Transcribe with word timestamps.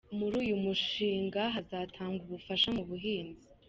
Muri 0.17 0.35
uyu 0.43 0.55
mushinga 0.63 1.41
hatangwa 1.55 2.21
ubufasha 2.27 2.67
mu 2.77 2.83
buhinzi. 2.89 3.45